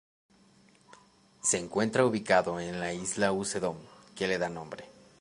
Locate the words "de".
3.27-3.33